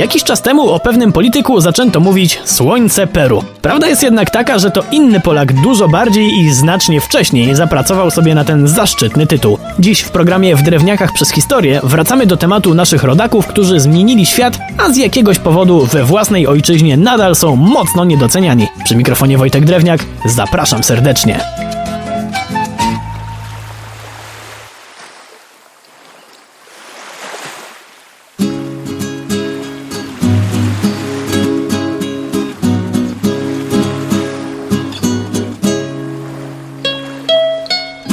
[0.00, 3.44] Jakiś czas temu o pewnym polityku zaczęto mówić słońce Peru.
[3.62, 8.34] Prawda jest jednak taka, że to inny Polak dużo bardziej i znacznie wcześniej zapracował sobie
[8.34, 9.58] na ten zaszczytny tytuł.
[9.78, 14.58] Dziś w programie W Drewniakach przez historię wracamy do tematu naszych rodaków, którzy zmienili świat,
[14.78, 18.68] a z jakiegoś powodu we własnej ojczyźnie nadal są mocno niedoceniani.
[18.84, 21.59] Przy mikrofonie Wojtek Drewniak, zapraszam serdecznie.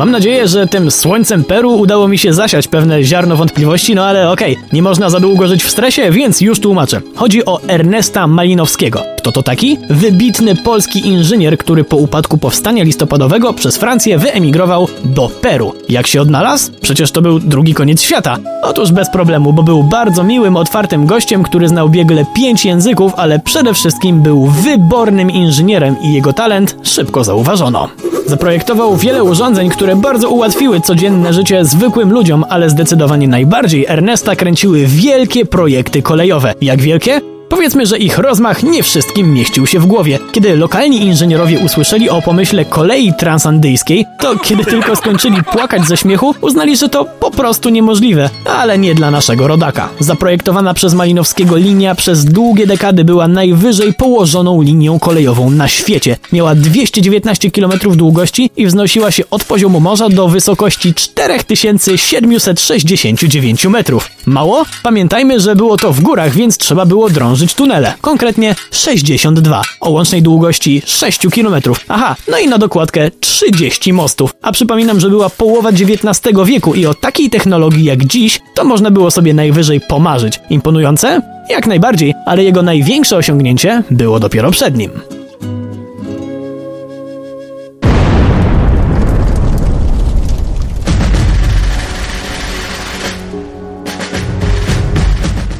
[0.00, 4.30] Mam nadzieję, że tym słońcem Peru udało mi się zasiać pewne ziarno wątpliwości, no ale
[4.30, 7.00] okej, okay, nie można za długo żyć w stresie, więc już tłumaczę.
[7.14, 9.02] Chodzi o Ernesta Malinowskiego.
[9.18, 9.78] Kto to taki?
[9.90, 15.74] Wybitny polski inżynier, który po upadku powstania listopadowego przez Francję wyemigrował do Peru.
[15.88, 16.72] Jak się odnalazł?
[16.90, 18.36] Przecież to był drugi koniec świata.
[18.62, 23.38] Otóż bez problemu, bo był bardzo miłym, otwartym gościem, który znał biegle pięć języków, ale
[23.38, 27.88] przede wszystkim był wybornym inżynierem i jego talent szybko zauważono.
[28.26, 34.86] Zaprojektował wiele urządzeń, które bardzo ułatwiły codzienne życie zwykłym ludziom, ale zdecydowanie najbardziej Ernesta kręciły
[34.86, 36.54] wielkie projekty kolejowe.
[36.60, 37.29] Jak wielkie?
[37.50, 40.18] Powiedzmy, że ich rozmach nie wszystkim mieścił się w głowie.
[40.32, 46.34] Kiedy lokalni inżynierowie usłyszeli o pomyśle kolei transandyjskiej, to kiedy tylko skończyli płakać ze śmiechu,
[46.40, 48.30] uznali, że to po prostu niemożliwe.
[48.44, 49.88] Ale nie dla naszego rodaka.
[50.00, 56.16] Zaprojektowana przez Malinowskiego linia przez długie dekady była najwyżej położoną linią kolejową na świecie.
[56.32, 64.10] Miała 219 km długości i wznosiła się od poziomu morza do wysokości 4769 metrów.
[64.26, 64.64] Mało?
[64.82, 70.22] Pamiętajmy, że było to w górach, więc trzeba było drążyć tunele, konkretnie 62, o łącznej
[70.22, 71.62] długości 6 km.
[71.88, 74.34] Aha, no i na dokładkę 30 mostów.
[74.42, 78.90] A przypominam, że była połowa XIX wieku i o takiej technologii jak dziś, to można
[78.90, 80.40] było sobie najwyżej pomarzyć.
[80.50, 81.22] Imponujące?
[81.48, 85.19] Jak najbardziej, ale jego największe osiągnięcie było dopiero przed nim.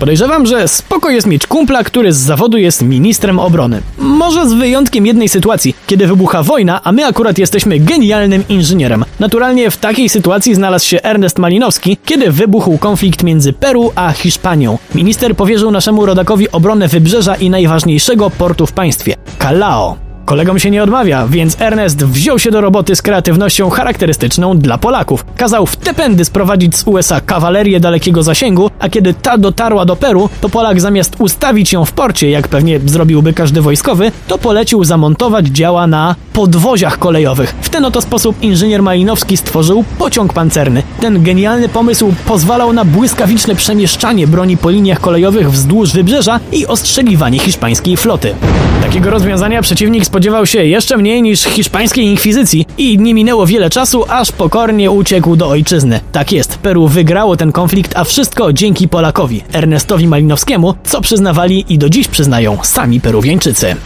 [0.00, 3.82] Podejrzewam, że spoko jest mieć kumpla, który z zawodu jest ministrem obrony.
[3.98, 9.04] Może z wyjątkiem jednej sytuacji, kiedy wybucha wojna, a my akurat jesteśmy genialnym inżynierem.
[9.18, 14.78] Naturalnie w takiej sytuacji znalazł się Ernest Malinowski, kiedy wybuchł konflikt między Peru a Hiszpanią.
[14.94, 20.09] Minister powierzył naszemu rodakowi obronę wybrzeża i najważniejszego portu w państwie Callao.
[20.30, 25.24] Kolegom się nie odmawia, więc Ernest wziął się do roboty z kreatywnością charakterystyczną dla Polaków.
[25.36, 29.96] Kazał w te pędy sprowadzić z USA kawalerię dalekiego zasięgu, a kiedy ta dotarła do
[29.96, 34.84] Peru, to Polak zamiast ustawić ją w porcie, jak pewnie zrobiłby każdy wojskowy, to polecił
[34.84, 37.54] zamontować działa na podwoziach kolejowych.
[37.60, 40.82] W ten oto sposób inżynier Malinowski stworzył pociąg pancerny.
[41.00, 47.38] Ten genialny pomysł pozwalał na błyskawiczne przemieszczanie broni po liniach kolejowych wzdłuż wybrzeża i ostrzeliwanie
[47.38, 48.34] hiszpańskiej floty.
[48.82, 54.04] Takiego rozwiązania przeciwnik spodziewał się jeszcze mniej niż hiszpańskiej inkwizycji i nie minęło wiele czasu,
[54.08, 56.00] aż pokornie uciekł do ojczyzny.
[56.12, 61.78] Tak jest, Peru wygrało ten konflikt, a wszystko dzięki Polakowi, Ernestowi Malinowskiemu, co przyznawali i
[61.78, 63.76] do dziś przyznają sami Peruwieńczycy.